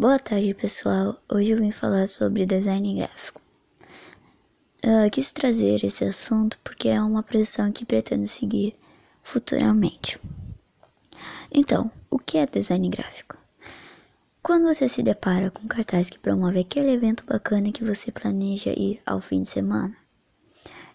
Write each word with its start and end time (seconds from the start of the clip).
Boa 0.00 0.18
tarde, 0.18 0.54
pessoal. 0.54 1.20
Hoje 1.30 1.50
eu 1.50 1.58
vim 1.58 1.70
falar 1.70 2.08
sobre 2.08 2.46
design 2.46 2.94
gráfico. 2.94 3.38
Uh, 4.82 5.10
quis 5.12 5.30
trazer 5.30 5.84
esse 5.84 6.02
assunto 6.06 6.58
porque 6.64 6.88
é 6.88 7.02
uma 7.02 7.22
profissão 7.22 7.70
que 7.70 7.84
pretendo 7.84 8.26
seguir 8.26 8.74
futuramente. 9.22 10.18
Então, 11.52 11.92
o 12.08 12.18
que 12.18 12.38
é 12.38 12.46
design 12.46 12.88
gráfico? 12.88 13.36
Quando 14.42 14.68
você 14.68 14.88
se 14.88 15.02
depara 15.02 15.50
com 15.50 15.68
cartaz 15.68 16.08
que 16.08 16.18
promove 16.18 16.60
aquele 16.60 16.92
evento 16.92 17.22
bacana 17.26 17.70
que 17.70 17.84
você 17.84 18.10
planeja 18.10 18.70
ir 18.70 19.02
ao 19.04 19.20
fim 19.20 19.42
de 19.42 19.50
semana, 19.50 19.94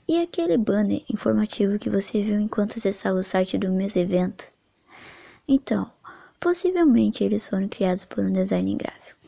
e 0.07 0.19
aquele 0.19 0.57
banner 0.57 1.03
informativo 1.07 1.77
que 1.77 1.91
você 1.91 2.23
viu 2.23 2.39
enquanto 2.39 2.77
acessava 2.77 3.19
o 3.19 3.23
site 3.23 3.55
do 3.55 3.69
mesmo 3.69 4.01
evento, 4.01 4.51
então, 5.47 5.91
possivelmente 6.45 7.23
eles 7.23 7.49
foram 7.49 7.67
criados 7.67 8.05
por 8.05 8.23
um 8.23 8.31
design 8.31 8.75
gráfico. 8.75 9.19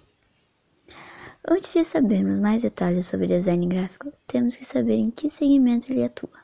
Antes 1.50 1.74
de 1.74 1.84
sabermos 1.84 2.38
mais 2.38 2.62
detalhes 2.62 3.08
sobre 3.08 3.26
design 3.26 3.66
gráfico, 3.66 4.14
temos 4.28 4.56
que 4.56 4.64
saber 4.64 4.98
em 4.98 5.10
que 5.10 5.28
segmento 5.28 5.92
ele 5.92 6.04
atua. 6.04 6.38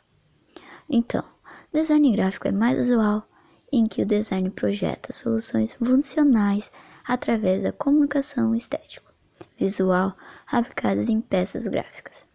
Então, 0.90 1.24
design 1.72 2.12
gráfico 2.14 2.48
é 2.48 2.52
mais 2.52 2.80
usual 2.80 3.24
em 3.72 3.86
que 3.86 4.02
o 4.02 4.06
design 4.08 4.50
projeta 4.50 5.14
soluções 5.14 5.74
funcionais 5.74 6.72
através 7.06 7.62
da 7.62 7.72
comunicação 7.72 8.56
estética 8.56 9.14
visual 9.60 10.18
aplicadas 10.48 11.08
em 11.08 11.22
peças 11.22 11.68
gráficas. 11.68 12.26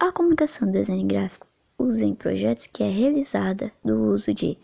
A 0.00 0.10
comunicação 0.10 0.66
do 0.66 0.72
design 0.72 1.04
gráfico 1.04 1.46
usa 1.78 2.04
em 2.04 2.16
projetos 2.16 2.66
que 2.66 2.82
é 2.82 2.90
realizada 2.90 3.70
do 3.84 4.10
uso 4.10 4.34
de 4.34 4.58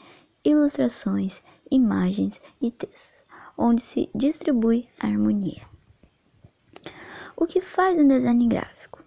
ilustrações, 0.45 1.43
imagens 1.71 2.41
e 2.63 2.71
textos, 2.71 3.25
onde 3.57 3.83
se 3.83 4.09
distribui 4.15 4.89
a 4.99 5.07
harmonia. 5.07 5.63
O 7.37 7.47
que 7.47 7.61
faz 7.61 7.99
um 7.99 8.09
design 8.09 8.49
gráfico? 8.49 9.05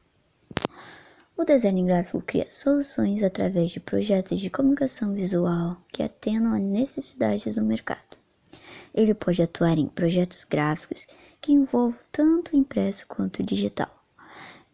O 1.36 1.44
design 1.44 1.84
gráfico 1.84 2.22
cria 2.22 2.50
soluções 2.52 3.24
através 3.24 3.72
de 3.72 3.80
projetos 3.80 4.40
de 4.40 4.52
comunicação 4.52 5.14
visual 5.14 5.78
que 5.92 6.04
atendam 6.04 6.54
a 6.54 6.60
necessidades 6.60 7.56
do 7.56 7.64
mercado. 7.64 8.18
Ele 8.94 9.16
pode 9.16 9.42
atuar 9.42 9.80
em 9.80 9.88
projetos 9.88 10.44
gráficos 10.44 11.08
que 11.42 11.52
envolvam 11.52 11.98
tanto 12.12 12.56
impresso 12.56 13.08
quanto 13.08 13.42
digital, 13.42 13.90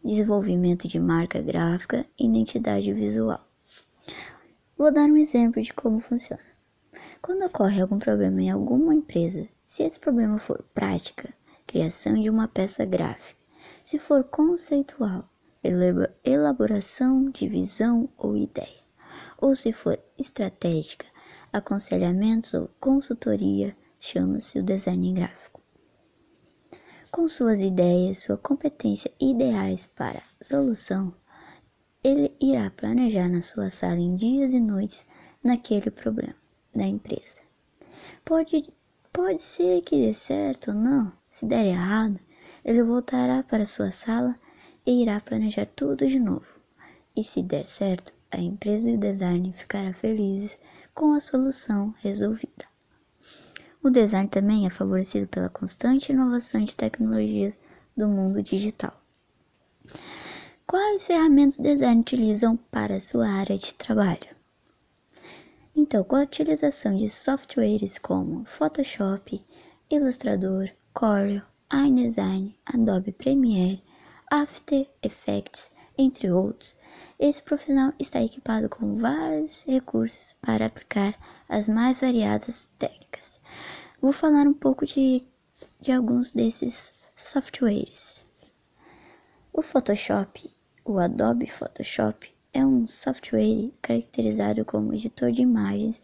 desenvolvimento 0.04 0.86
de 0.86 1.00
marca 1.00 1.40
gráfica 1.40 2.04
e 2.18 2.26
identidade 2.26 2.92
visual. 2.92 3.42
Vou 4.76 4.92
dar 4.92 5.10
um 5.10 5.16
exemplo 5.16 5.62
de 5.62 5.72
como 5.72 6.00
funciona. 6.00 6.49
Quando 7.22 7.44
ocorre 7.44 7.82
algum 7.82 7.98
problema 7.98 8.40
em 8.40 8.50
alguma 8.50 8.94
empresa, 8.94 9.46
se 9.62 9.82
esse 9.82 10.00
problema 10.00 10.38
for 10.38 10.64
prática, 10.72 11.32
criação 11.66 12.14
de 12.14 12.30
uma 12.30 12.48
peça 12.48 12.86
gráfica, 12.86 13.44
se 13.84 13.98
for 13.98 14.24
conceitual, 14.24 15.28
elaboração 16.24 17.28
de 17.30 17.46
visão 17.46 18.08
ou 18.16 18.38
ideia, 18.38 18.82
ou 19.36 19.54
se 19.54 19.70
for 19.70 20.02
estratégica, 20.18 21.04
aconselhamentos 21.52 22.54
ou 22.54 22.70
consultoria, 22.80 23.76
chama-se 23.98 24.58
o 24.58 24.62
design 24.62 25.12
gráfico. 25.12 25.60
Com 27.12 27.28
suas 27.28 27.60
ideias, 27.60 28.22
sua 28.22 28.38
competência 28.38 29.12
ideais 29.20 29.84
para 29.84 30.22
solução, 30.40 31.14
ele 32.02 32.34
irá 32.40 32.70
planejar 32.70 33.28
na 33.28 33.42
sua 33.42 33.68
sala 33.68 34.00
em 34.00 34.14
dias 34.14 34.54
e 34.54 34.60
noites 34.60 35.04
naquele 35.44 35.90
problema 35.90 36.40
da 36.74 36.86
empresa. 36.86 37.42
Pode, 38.24 38.72
pode 39.12 39.40
ser 39.40 39.82
que 39.82 39.96
dê 39.96 40.12
certo 40.12 40.70
ou 40.70 40.76
não. 40.76 41.12
Se 41.28 41.46
der 41.46 41.66
errado, 41.66 42.18
ele 42.64 42.82
voltará 42.82 43.42
para 43.42 43.66
sua 43.66 43.90
sala 43.90 44.38
e 44.86 45.02
irá 45.02 45.20
planejar 45.20 45.66
tudo 45.66 46.06
de 46.06 46.18
novo. 46.18 46.46
E 47.16 47.22
se 47.22 47.42
der 47.42 47.64
certo, 47.64 48.12
a 48.30 48.38
empresa 48.38 48.90
e 48.90 48.94
o 48.94 49.00
design 49.00 49.52
ficarão 49.52 49.92
felizes 49.92 50.58
com 50.94 51.12
a 51.12 51.20
solução 51.20 51.94
resolvida. 51.98 52.68
O 53.82 53.90
design 53.90 54.28
também 54.28 54.66
é 54.66 54.70
favorecido 54.70 55.26
pela 55.26 55.48
constante 55.48 56.12
inovação 56.12 56.62
de 56.62 56.76
tecnologias 56.76 57.58
do 57.96 58.06
mundo 58.06 58.42
digital. 58.42 58.92
Quais 60.66 61.06
ferramentas 61.06 61.58
design 61.58 62.00
utilizam 62.00 62.56
para 62.70 63.00
sua 63.00 63.28
área 63.28 63.56
de 63.56 63.74
trabalho? 63.74 64.39
Então, 65.82 66.04
com 66.04 66.16
a 66.16 66.24
utilização 66.24 66.94
de 66.94 67.08
softwares 67.08 67.96
como 67.96 68.44
Photoshop, 68.44 69.42
Illustrator, 69.88 70.70
Corel, 70.92 71.40
InDesign, 71.72 72.54
Adobe 72.66 73.12
Premiere, 73.12 73.82
After 74.30 74.86
Effects, 75.02 75.72
entre 75.96 76.30
outros, 76.30 76.76
esse 77.18 77.42
profissional 77.42 77.94
está 77.98 78.22
equipado 78.22 78.68
com 78.68 78.94
vários 78.94 79.64
recursos 79.64 80.34
para 80.42 80.66
aplicar 80.66 81.18
as 81.48 81.66
mais 81.66 82.02
variadas 82.02 82.66
técnicas. 82.78 83.40
Vou 84.02 84.12
falar 84.12 84.46
um 84.46 84.52
pouco 84.52 84.84
de, 84.84 85.24
de 85.80 85.92
alguns 85.92 86.30
desses 86.30 86.92
softwares. 87.16 88.22
O 89.50 89.62
Photoshop, 89.62 90.54
o 90.84 90.98
Adobe 90.98 91.46
Photoshop, 91.46 92.30
é 92.52 92.66
um 92.66 92.86
software 92.86 93.70
caracterizado 93.80 94.64
como 94.64 94.92
editor 94.92 95.30
de 95.30 95.42
imagens 95.42 96.02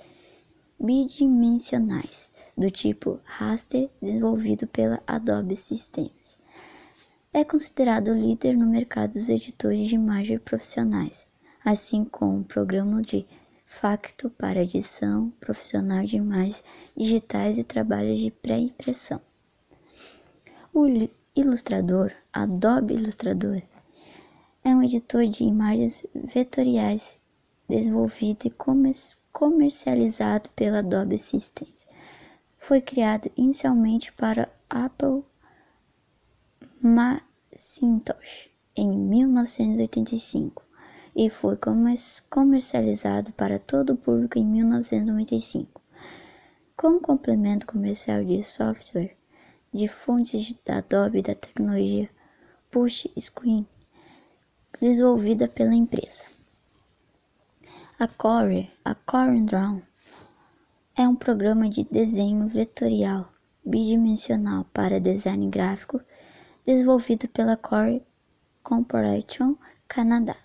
bidimensionais 0.78 2.34
do 2.56 2.70
tipo 2.70 3.18
raster 3.24 3.90
desenvolvido 4.00 4.66
pela 4.66 5.02
Adobe 5.06 5.56
Systems. 5.56 6.38
É 7.32 7.44
considerado 7.44 8.14
líder 8.14 8.56
no 8.56 8.66
mercado 8.66 9.14
dos 9.14 9.28
editores 9.28 9.88
de 9.88 9.94
imagem 9.96 10.38
profissionais, 10.38 11.26
assim 11.64 12.04
como 12.04 12.40
o 12.40 12.44
programa 12.44 13.02
de 13.02 13.26
facto 13.66 14.30
para 14.30 14.62
edição 14.62 15.30
profissional 15.40 16.04
de 16.04 16.16
imagens 16.16 16.62
digitais 16.96 17.58
e 17.58 17.64
trabalhos 17.64 18.20
de 18.20 18.30
pré-impressão. 18.30 19.20
O 20.72 20.86
ilustrador, 21.34 22.12
Adobe 22.32 22.94
Illustrator, 22.94 23.60
é 24.66 24.74
um 24.74 24.82
editor 24.82 25.24
de 25.24 25.44
imagens 25.44 26.04
vetoriais 26.12 27.20
desenvolvido 27.68 28.46
e 28.46 28.54
comercializado 29.32 30.50
pela 30.56 30.80
Adobe 30.80 31.16
Systems. 31.16 31.86
Foi 32.58 32.80
criado 32.80 33.30
inicialmente 33.36 34.12
para 34.14 34.52
Apple 34.68 35.22
Macintosh 36.82 38.50
em 38.74 38.90
1985 38.90 40.64
e 41.14 41.30
foi 41.30 41.56
comercializado 42.28 43.30
para 43.34 43.60
todo 43.60 43.90
o 43.90 43.96
público 43.96 44.36
em 44.36 44.44
1995. 44.44 45.80
Como 46.76 47.00
complemento 47.00 47.68
comercial 47.68 48.24
de 48.24 48.42
software 48.42 49.16
de 49.72 49.86
fontes 49.86 50.52
da 50.64 50.78
Adobe 50.78 51.22
da 51.22 51.36
tecnologia 51.36 52.10
Push 52.68 53.06
Screen, 53.16 53.64
desenvolvida 54.80 55.48
pela 55.48 55.74
empresa. 55.74 56.24
A 57.98 58.06
Core, 58.06 58.70
a 58.84 58.94
CorelDRAW, 58.94 59.82
é 60.94 61.08
um 61.08 61.16
programa 61.16 61.68
de 61.68 61.84
desenho 61.84 62.46
vetorial 62.46 63.32
bidimensional 63.64 64.64
para 64.72 65.00
design 65.00 65.48
gráfico 65.48 66.00
desenvolvido 66.64 67.28
pela 67.28 67.56
Core 67.56 68.02
Corporation 68.62 69.56
Canadá. 69.88 70.36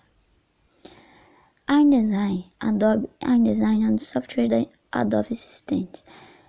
InDesign, 1.68 2.50
Adobe 2.60 3.08
InDesign 3.24 3.84
é 3.84 3.88
um 3.88 3.96
software 3.96 4.48
da 4.48 4.66
Adobe 4.92 5.34
Systems 5.34 6.04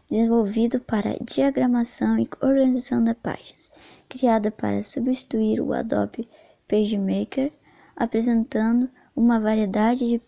desenvolvido 0.09 0.79
para 0.81 1.17
diagramação 1.23 2.19
e 2.19 2.27
organização 2.41 3.03
de 3.03 3.13
páginas, 3.13 3.71
criado 4.09 4.51
para 4.51 4.83
substituir 4.83 5.61
o 5.61 5.73
Adobe 5.73 6.27
PageMaker, 6.67 7.51
apresentando 7.95 8.89
uma 9.15 9.39
variedade 9.39 10.07
de 10.07 10.21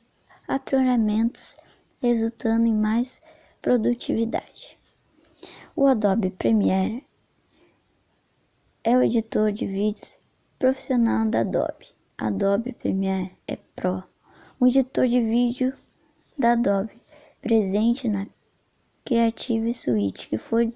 aprimoramentos, 0.48 1.58
resultando 2.02 2.66
em 2.66 2.74
mais 2.74 3.22
produtividade. 3.62 4.78
O 5.76 5.88
Adobe 5.88 6.30
Premiere 6.30 7.06
é 8.84 8.96
o 8.96 9.02
editor 9.02 9.52
de 9.52 9.66
vídeos 9.66 10.18
profissional 10.60 11.28
da 11.30 11.42
Adobe. 11.42 11.94
Adobe 12.18 12.72
Premiere 12.74 13.32
é 13.48 13.58
Pro, 13.76 14.04
um 14.62 14.68
editor 14.68 15.08
de 15.08 15.20
vídeo 15.20 15.74
da 16.38 16.54
Adobe 16.54 16.94
presente 17.42 18.08
na 18.08 18.26
Creative 19.04 19.74
Suite 19.74 20.30
que 20.30 20.38
foi 20.38 20.74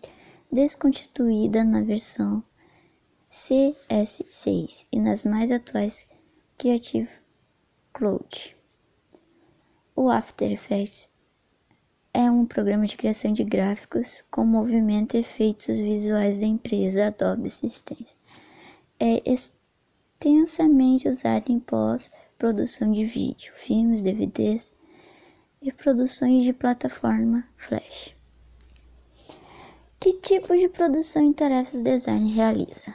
desconstituída 0.52 1.64
na 1.64 1.82
versão 1.82 2.44
CS6 3.32 4.88
e 4.92 5.00
nas 5.00 5.24
mais 5.24 5.52
atuais 5.52 6.08
Creative 6.60 7.08
Cloud. 7.94 8.54
O 9.96 10.10
After 10.10 10.52
Effects 10.52 11.08
é 12.14 12.30
um 12.30 12.46
programa 12.46 12.86
de 12.86 12.98
criação 12.98 13.32
de 13.32 13.46
gráficos 13.46 14.26
com 14.30 14.44
movimento 14.44 15.16
e 15.16 15.22
efeitos 15.22 15.80
visuais 15.80 16.42
da 16.42 16.48
empresa 16.48 17.08
Adobe 17.08 17.50
Systems. 17.50 18.14
É 19.00 19.24
extensamente 19.26 21.08
usado 21.08 21.50
em 21.50 21.62
pós-produção 21.62 22.92
de 22.92 23.06
vídeo, 23.06 23.54
filmes, 23.56 24.04
DVDs 24.04 24.74
e 25.62 25.72
produções 25.72 26.44
de 26.44 26.52
plataforma 26.52 27.48
Flash. 27.56 28.14
Que 29.98 30.12
tipo 30.12 30.58
de 30.58 30.68
produção 30.68 31.24
em 31.24 31.32
tarefas 31.32 31.82
design 31.82 32.30
realiza? 32.34 32.94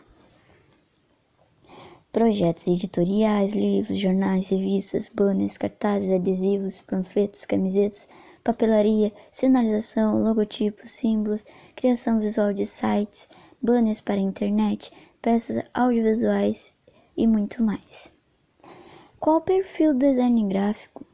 Projetos 2.14 2.68
editoriais, 2.68 3.54
livros, 3.54 3.98
jornais, 3.98 4.48
revistas, 4.48 5.10
banners, 5.12 5.58
cartazes, 5.58 6.12
adesivos, 6.12 6.80
panfletos, 6.80 7.44
camisetas, 7.44 8.06
papelaria, 8.44 9.12
sinalização, 9.32 10.22
logotipos, 10.22 10.92
símbolos, 10.92 11.44
criação 11.74 12.20
visual 12.20 12.52
de 12.52 12.64
sites, 12.64 13.28
banners 13.60 14.00
para 14.00 14.20
internet, 14.20 14.92
peças 15.20 15.64
audiovisuais 15.74 16.72
e 17.16 17.26
muito 17.26 17.64
mais. 17.64 18.12
Qual 19.18 19.38
o 19.38 19.40
perfil 19.40 19.92
do 19.92 19.98
design 19.98 20.48
gráfico? 20.48 21.04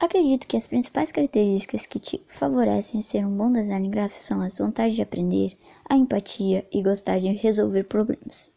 Acredito 0.00 0.48
que 0.48 0.56
as 0.56 0.66
principais 0.66 1.12
características 1.12 1.86
que 1.86 2.00
te 2.00 2.20
favorecem 2.26 3.00
ser 3.00 3.24
um 3.24 3.36
bom 3.36 3.52
design 3.52 3.88
gráfico 3.88 4.20
são 4.20 4.40
as 4.40 4.58
vontade 4.58 4.96
de 4.96 5.02
aprender, 5.02 5.56
a 5.88 5.96
empatia 5.96 6.66
e 6.72 6.82
gostar 6.82 7.20
de 7.20 7.28
resolver 7.28 7.84
problemas. 7.84 8.50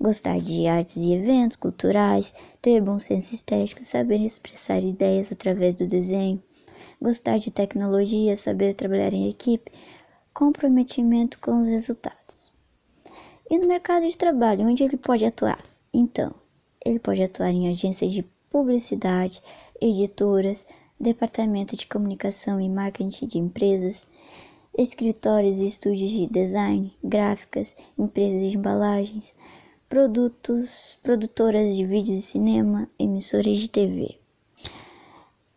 Gostar 0.00 0.38
de 0.38 0.66
artes 0.66 0.96
e 0.96 1.12
eventos 1.12 1.58
culturais, 1.58 2.34
ter 2.62 2.80
bom 2.80 2.98
senso 2.98 3.34
estético, 3.34 3.84
saber 3.84 4.18
expressar 4.20 4.82
ideias 4.82 5.30
através 5.30 5.74
do 5.74 5.86
desenho, 5.86 6.42
gostar 7.02 7.38
de 7.38 7.50
tecnologia, 7.50 8.34
saber 8.34 8.72
trabalhar 8.72 9.12
em 9.12 9.28
equipe, 9.28 9.70
comprometimento 10.32 11.38
com 11.38 11.60
os 11.60 11.68
resultados. 11.68 12.50
E 13.50 13.58
no 13.58 13.68
mercado 13.68 14.06
de 14.06 14.16
trabalho, 14.16 14.66
onde 14.66 14.82
ele 14.82 14.96
pode 14.96 15.24
atuar? 15.26 15.62
Então, 15.92 16.34
ele 16.82 16.98
pode 16.98 17.22
atuar 17.22 17.50
em 17.50 17.68
agências 17.68 18.10
de 18.10 18.22
publicidade, 18.48 19.42
editoras, 19.80 20.64
departamento 20.98 21.76
de 21.76 21.86
comunicação 21.86 22.58
e 22.58 22.70
marketing 22.70 23.26
de 23.26 23.38
empresas, 23.38 24.06
escritórios 24.78 25.60
e 25.60 25.66
estúdios 25.66 26.10
de 26.10 26.26
design, 26.26 26.96
gráficas, 27.04 27.76
empresas 27.98 28.50
de 28.50 28.56
embalagens, 28.56 29.34
produtos, 29.90 30.96
produtoras 31.02 31.74
de 31.74 31.84
vídeos 31.84 32.20
e 32.20 32.22
cinema, 32.22 32.86
emissoras 32.96 33.56
de 33.56 33.68
TV. 33.68 34.20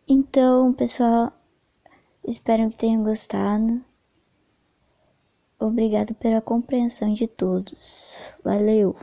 Então, 0.08 0.72
pessoal, 0.72 1.32
espero 2.24 2.68
que 2.68 2.76
tenham 2.76 3.04
gostado. 3.04 3.80
Obrigado 5.56 6.14
pela 6.16 6.40
compreensão 6.40 7.12
de 7.12 7.28
todos. 7.28 8.18
Valeu! 8.42 8.96